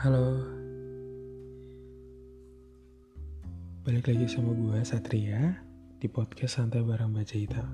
[0.00, 0.32] Halo.
[3.84, 5.60] Balik lagi sama gue Satria
[6.00, 7.68] Di podcast Santai Barang Baca Hitam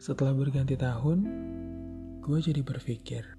[0.00, 1.18] Setelah berganti tahun
[2.24, 3.36] Gue jadi berpikir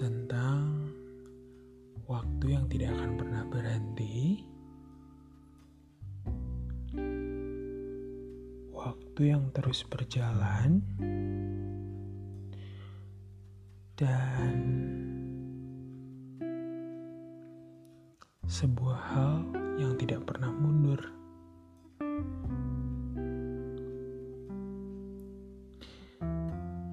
[0.00, 0.88] Tentang
[2.08, 4.40] Waktu yang tidak akan pernah berhenti.
[8.72, 10.80] Waktu yang terus berjalan
[14.02, 14.58] dan
[18.50, 19.46] sebuah hal
[19.78, 20.98] yang tidak pernah mundur.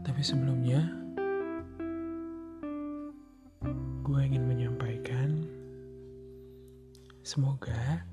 [0.05, 0.85] Tapi sebelumnya,
[4.05, 5.49] gue ingin menyampaikan
[7.25, 8.05] semoga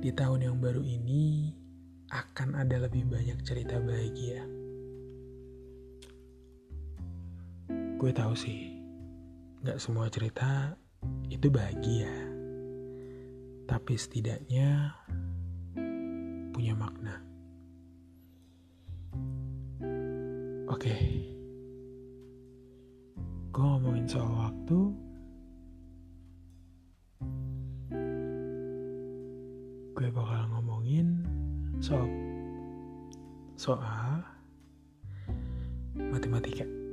[0.00, 1.52] di tahun yang baru ini
[2.08, 4.61] akan ada lebih banyak cerita bahagia.
[8.02, 8.82] Gue tahu sih,
[9.62, 10.74] gak semua cerita
[11.30, 12.10] itu bahagia.
[13.70, 14.90] Tapi setidaknya
[16.50, 17.22] punya makna.
[20.66, 20.98] Oke,
[23.54, 24.80] gue ngomongin soal waktu.
[29.94, 31.22] Gue bakal ngomongin
[31.78, 32.10] soal
[33.54, 34.01] soal.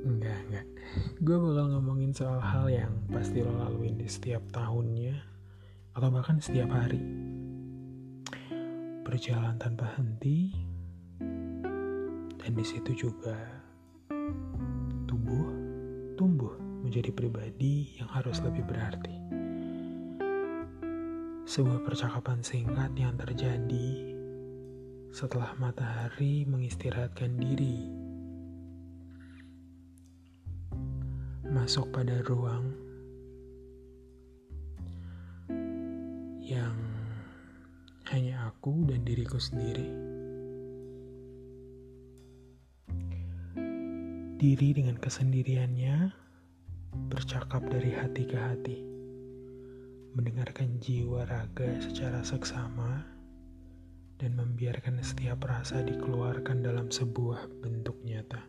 [0.00, 0.66] Enggak, enggak.
[1.24, 5.12] Gue bakal ngomongin soal hal yang pasti lo laluin di setiap tahunnya
[5.92, 7.02] atau bahkan setiap hari.
[9.04, 10.54] Berjalan tanpa henti
[12.40, 13.36] dan di situ juga
[15.04, 15.46] tubuh
[16.16, 19.16] tumbuh menjadi pribadi yang harus lebih berarti.
[21.44, 24.16] Sebuah percakapan singkat yang terjadi
[25.10, 27.99] setelah matahari mengistirahatkan diri
[31.50, 32.70] masuk pada ruang
[36.46, 36.78] yang
[38.14, 39.90] hanya aku dan diriku sendiri.
[44.38, 46.14] Diri dengan kesendiriannya
[47.10, 48.78] bercakap dari hati ke hati,
[50.14, 53.04] mendengarkan jiwa raga secara seksama,
[54.22, 58.40] dan membiarkan setiap rasa dikeluarkan dalam sebuah bentuk nyata.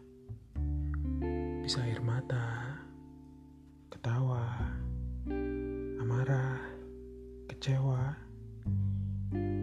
[1.61, 2.70] Bisa air mata,
[4.01, 4.57] ketawa,
[6.01, 6.57] amarah,
[7.45, 8.17] kecewa,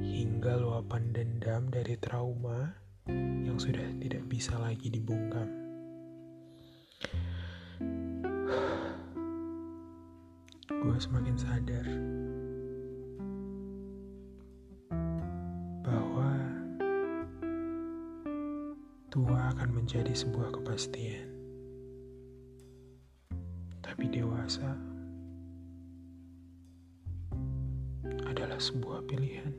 [0.06, 2.70] hingga luapan dendam dari trauma
[3.42, 5.50] yang sudah tidak bisa lagi dibungkam.
[10.70, 11.86] Gue semakin sadar
[15.82, 16.30] bahwa
[19.10, 21.37] tua akan menjadi sebuah kepastian
[28.58, 29.54] adalah sebuah pilihan.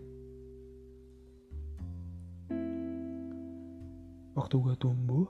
[4.36, 5.24] Waktu gue tumbuh,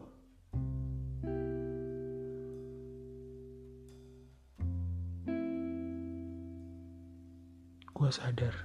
[7.93, 8.57] gue sadar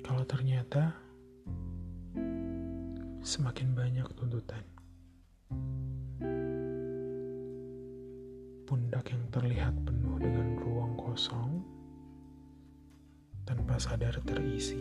[0.00, 0.96] kalau ternyata
[3.20, 4.64] semakin banyak tuntutan.
[8.68, 11.47] pundak yang terlihat penuh dengan ruang kosong
[13.78, 14.74] sadar terisi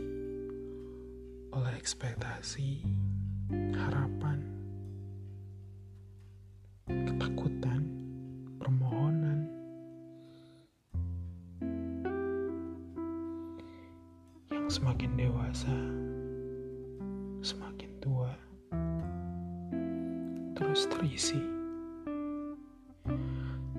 [1.53, 2.81] oleh ekspektasi,
[3.77, 4.41] harapan,
[6.89, 7.85] ketakutan,
[8.57, 9.45] permohonan.
[14.49, 15.77] Yang semakin dewasa,
[17.45, 18.33] semakin tua,
[20.57, 21.37] terus terisi.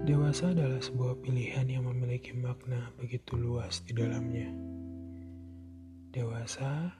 [0.06, 4.78] Dewasa adalah sebuah pilihan yang memiliki makna begitu luas di dalamnya.
[6.48, 6.96] Dewasa,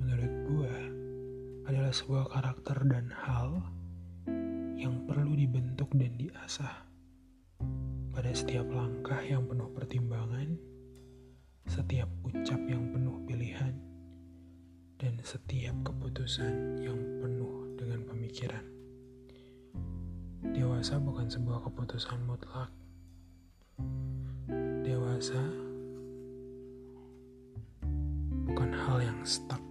[0.00, 0.72] menurut gua,
[1.68, 3.60] adalah sebuah karakter dan hal
[4.80, 6.72] yang perlu dibentuk dan diasah
[8.16, 10.56] pada setiap langkah yang penuh pertimbangan,
[11.68, 13.76] setiap ucap yang penuh pilihan,
[14.96, 18.64] dan setiap keputusan yang penuh dengan pemikiran.
[20.56, 22.72] Dewasa bukan sebuah keputusan mutlak.
[24.88, 25.63] Dewasa
[29.14, 29.62] yang stuck.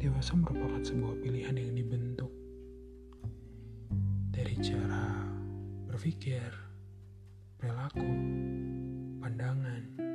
[0.00, 2.32] Dewasa merupakan sebuah pilihan yang dibentuk
[4.32, 5.28] dari cara
[5.92, 6.48] berpikir,
[7.60, 8.08] perilaku,
[9.20, 10.11] pandangan,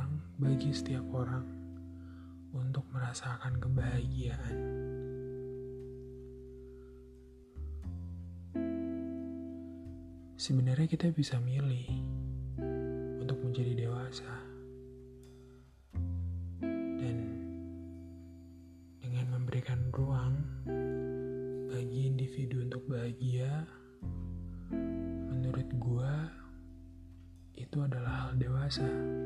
[0.00, 1.44] orang, bagi setiap orang
[2.56, 4.56] untuk merasakan kebahagiaan.
[10.40, 11.84] Sebenarnya kita bisa milih
[13.20, 14.32] untuk menjadi dewasa.
[16.64, 17.18] Dan
[19.04, 20.32] dengan memberikan ruang
[21.68, 23.68] bagi individu untuk bahagia,
[25.28, 26.32] menurut gua
[27.52, 29.19] itu adalah hal dewasa.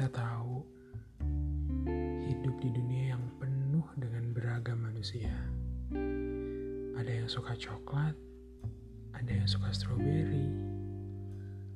[0.00, 0.64] Kita tahu
[2.24, 5.28] hidup di dunia yang penuh dengan beragam manusia.
[6.96, 8.16] Ada yang suka coklat,
[9.12, 10.48] ada yang suka stroberi,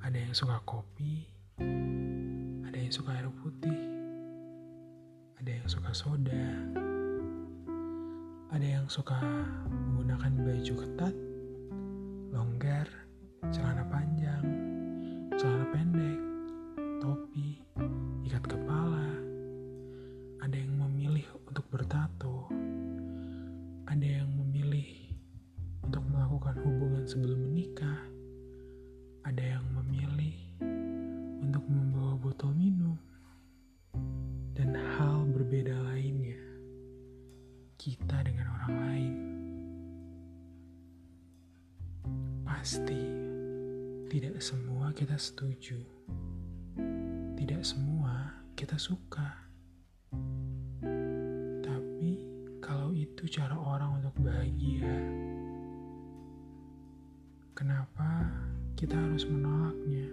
[0.01, 1.29] ada yang suka kopi,
[2.65, 3.83] ada yang suka air putih,
[5.37, 6.49] ada yang suka soda,
[8.57, 9.21] ada yang suka
[9.69, 11.15] menggunakan baju ketat,
[45.25, 45.81] setuju.
[47.41, 49.49] Tidak semua kita suka.
[51.65, 52.11] Tapi
[52.61, 54.93] kalau itu cara orang untuk bahagia,
[57.57, 58.29] kenapa
[58.77, 60.13] kita harus menolaknya?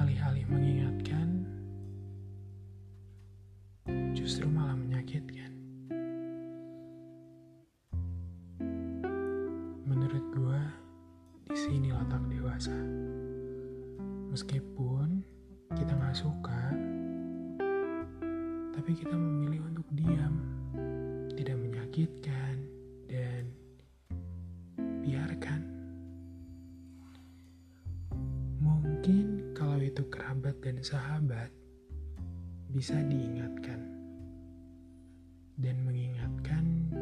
[0.00, 1.44] Alih-alih mengingatkan,
[4.16, 5.39] justru malah menyakitkan.
[21.90, 22.56] Menyakitkan,
[23.10, 23.50] dan
[25.02, 25.62] biarkan.
[28.62, 31.50] Mungkin kalau itu kerabat dan sahabat,
[32.70, 33.82] bisa diingatkan.
[35.58, 36.94] Dan mengingatkan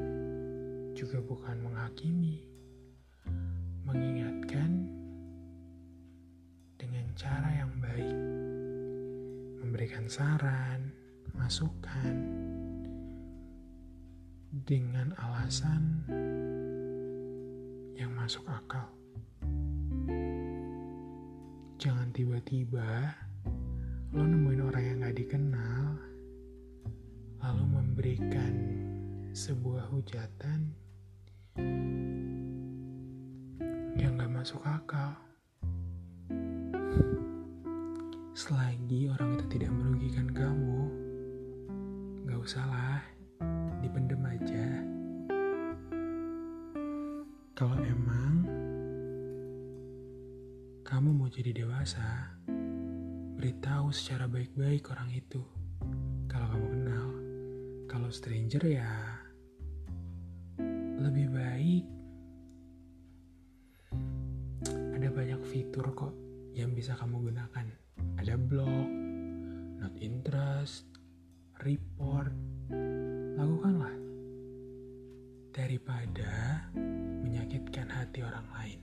[0.96, 2.48] juga bukan menghakimi,
[3.84, 4.88] mengingatkan
[6.80, 8.16] dengan cara yang baik,
[9.60, 10.96] memberikan saran,
[11.36, 12.17] masukan,
[14.68, 16.04] dengan alasan
[17.96, 18.84] yang masuk akal.
[21.80, 23.16] Jangan tiba-tiba
[24.12, 25.96] lo nemuin orang yang gak dikenal,
[27.40, 28.54] lalu memberikan
[29.32, 30.76] sebuah hujatan
[33.96, 35.16] yang gak masuk akal.
[38.36, 40.92] Selagi orang itu tidak merugikan kamu,
[42.28, 43.00] gak usahlah,
[43.88, 44.66] dipendem aja.
[47.56, 48.44] Kalau emang
[50.84, 52.36] kamu mau jadi dewasa,
[53.40, 55.40] beritahu secara baik-baik orang itu.
[56.28, 57.08] Kalau kamu kenal,
[57.88, 58.92] kalau stranger ya
[61.00, 61.84] lebih baik.
[64.68, 66.12] Ada banyak fitur kok
[66.52, 67.66] yang bisa kamu gunakan.
[68.20, 68.88] Ada blog,
[69.80, 70.84] not interest,
[71.64, 72.47] report.
[73.38, 73.94] Lakukanlah
[75.54, 76.66] daripada
[77.22, 78.80] menyakitkan hati orang lain.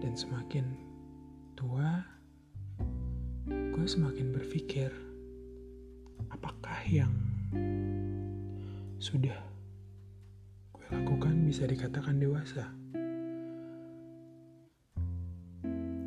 [0.00, 0.64] Dan semakin
[1.52, 2.00] tua,
[3.52, 4.88] gue semakin berpikir,
[6.32, 7.12] apakah yang
[8.96, 9.36] sudah
[10.72, 12.64] gue lakukan bisa dikatakan dewasa?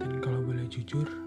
[0.02, 1.23] Dan kalau boleh jujur,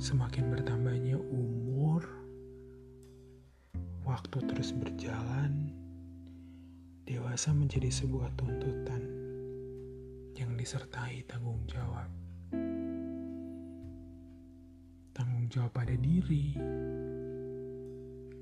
[0.00, 2.00] Semakin bertambahnya umur,
[4.00, 5.76] waktu terus berjalan,
[7.04, 9.04] dewasa menjadi sebuah tuntutan
[10.40, 12.08] yang disertai tanggung jawab.
[15.12, 16.56] Tanggung jawab pada diri,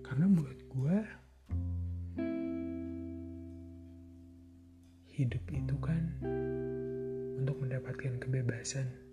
[0.07, 0.99] karena buat gue,
[5.11, 6.23] hidup itu kan
[7.35, 9.08] untuk mendapatkan kebebasan,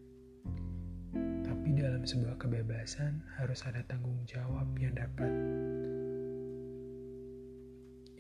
[1.66, 5.34] tapi dalam sebuah kebebasan harus ada tanggung jawab yang dapat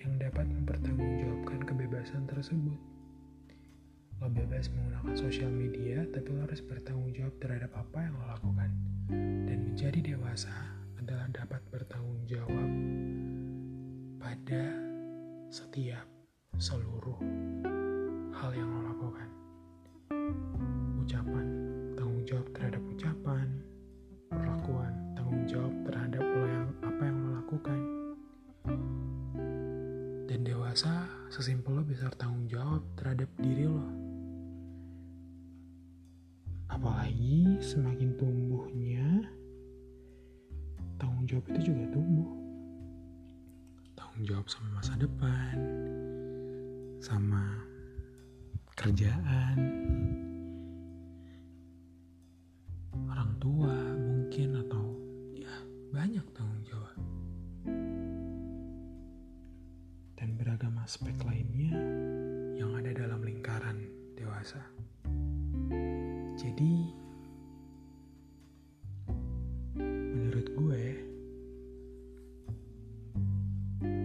[0.01, 2.81] yang dapat mempertanggungjawabkan kebebasan tersebut.
[4.17, 8.73] Lo bebas menggunakan sosial media, tapi lo harus bertanggung jawab terhadap apa yang lo lakukan.
[9.13, 12.69] Dan menjadi dewasa adalah dapat bertanggung jawab
[14.25, 14.73] pada
[15.53, 16.09] setiap
[16.57, 17.21] seluruh
[18.41, 19.29] hal yang lo lakukan.
[20.97, 21.45] Ucapan,
[21.93, 22.81] tanggung jawab terhadap
[31.35, 33.83] sesimpel lo bisa bertanggung jawab terhadap diri lo.
[36.71, 39.03] Apalagi semakin tumbuhnya,
[40.95, 42.31] tanggung jawab itu juga tumbuh.
[43.99, 45.55] Tanggung jawab sama masa depan,
[47.03, 47.43] sama
[48.79, 49.59] kerjaan,
[53.11, 53.75] orang tua
[60.85, 61.73] aspek lainnya
[62.61, 64.61] yang ada dalam lingkaran dewasa.
[66.37, 66.93] Jadi
[69.81, 70.83] menurut gue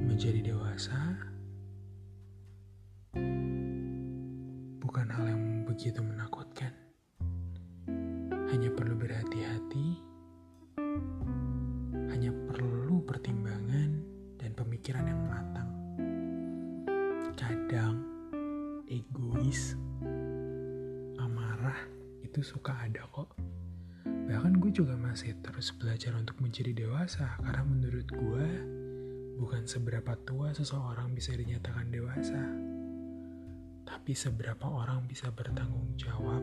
[0.09, 0.97] menjadi dewasa
[4.81, 6.73] bukan hal yang begitu menakutkan.
[8.57, 9.89] Hanya perlu berhati-hati,
[12.09, 14.01] hanya perlu pertimbangan
[14.41, 15.50] dan pemikiran yang matang.
[17.71, 18.03] Kadang
[18.91, 19.79] egois
[22.27, 23.31] itu suka ada kok.
[24.03, 28.49] Bahkan gue juga masih terus belajar untuk menjadi dewasa karena menurut gue
[29.39, 32.43] bukan seberapa tua seseorang bisa dinyatakan dewasa,
[33.87, 36.43] tapi seberapa orang bisa bertanggung jawab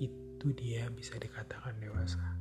[0.00, 2.32] itu dia bisa dikatakan dewasa.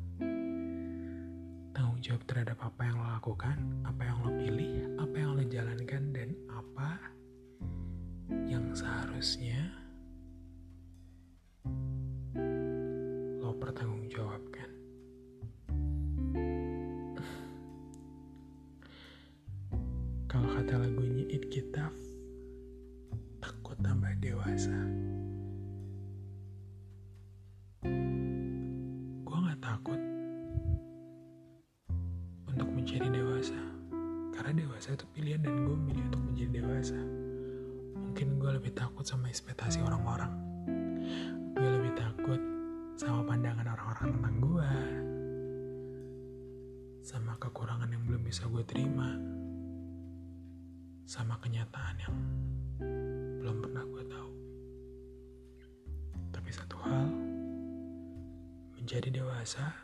[1.75, 6.15] Tanggung jawab terhadap apa yang lo lakukan, apa yang lo pilih, apa yang lo jalankan,
[6.15, 7.17] dan apa
[8.77, 9.73] seharusnya
[38.47, 40.31] gue lebih takut sama ekspektasi orang-orang.
[41.51, 42.39] Gue lebih takut
[42.95, 44.71] sama pandangan orang-orang tentang gue,
[47.03, 49.19] sama kekurangan yang belum bisa gue terima,
[51.03, 52.15] sama kenyataan yang
[53.43, 54.31] belum pernah gue tahu.
[56.31, 57.03] Tapi satu hal,
[58.79, 59.75] menjadi dewasa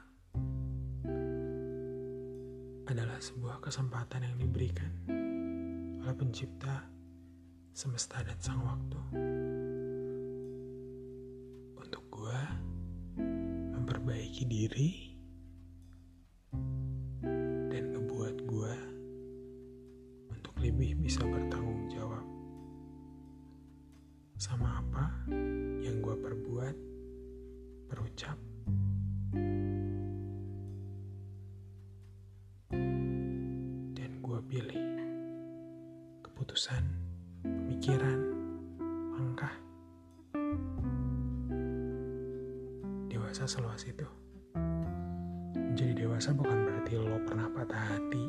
[2.88, 4.92] adalah sebuah kesempatan yang diberikan
[6.00, 6.93] oleh pencipta
[7.74, 9.00] semesta dan sang waktu.
[13.84, 15.13] memperbaiki diri
[43.34, 44.06] dewasa seluas itu.
[45.58, 48.26] Menjadi dewasa bukan berarti lo pernah patah hati,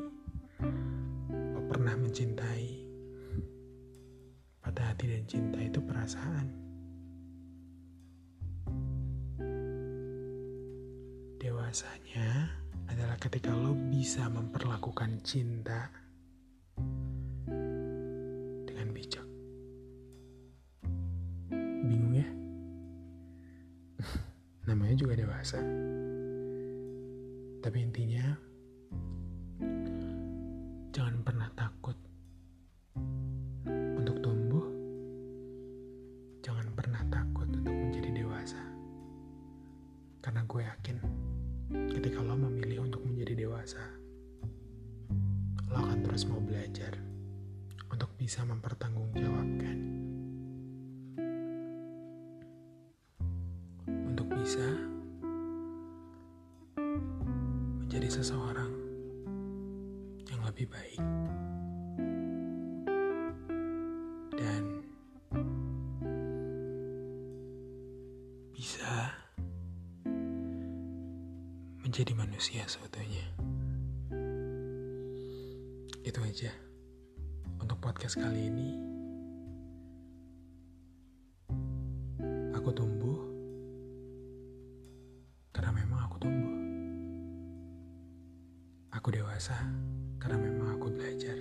[1.28, 2.88] lo pernah mencintai.
[4.64, 6.46] Patah hati dan cinta itu perasaan.
[11.36, 12.48] Dewasanya
[12.88, 15.92] adalah ketika lo bisa memperlakukan cinta
[24.64, 25.60] namanya juga dewasa.
[27.64, 28.26] Tapi intinya,
[30.92, 31.96] jangan pernah takut
[57.94, 58.74] menjadi seseorang
[60.26, 60.98] yang lebih baik
[64.34, 64.82] dan
[68.50, 69.14] bisa
[71.86, 73.30] menjadi manusia sebetulnya.
[76.02, 76.50] Itu aja
[77.62, 78.93] untuk podcast kali ini.
[89.04, 89.52] Aku dewasa
[90.16, 91.36] karena memang aku belajar.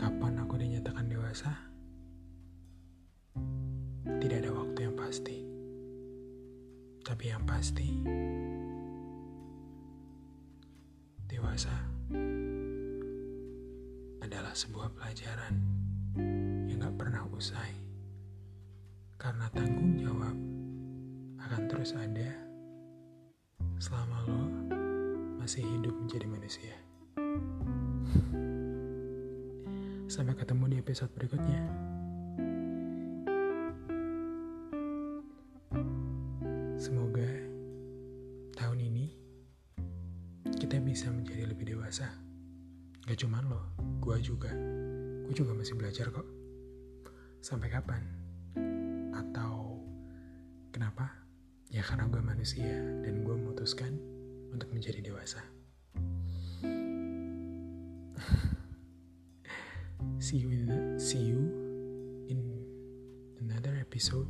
[0.00, 1.52] Kapan aku dinyatakan dewasa?
[4.16, 5.44] Tidak ada waktu yang pasti.
[7.04, 8.00] Tapi yang pasti,
[11.28, 11.76] dewasa
[14.24, 15.54] adalah sebuah pelajaran
[16.72, 17.76] yang gak pernah usai.
[19.20, 20.32] Karena tanggung jawab
[21.44, 22.32] akan terus ada
[23.76, 24.61] selama lo
[25.42, 26.70] masih hidup menjadi manusia.
[30.06, 31.91] Sampai ketemu di episode berikutnya.
[55.22, 55.38] Dewasa.
[60.18, 61.38] see you in see you
[62.28, 62.66] in
[63.38, 64.26] another episode